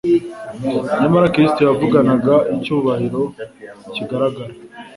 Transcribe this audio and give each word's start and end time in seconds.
Nyamara 0.99 1.31
Kristo 1.33 1.59
yavuganaga 1.67 2.33
icyubahiro 2.55 3.21
kigaragara, 3.93 4.53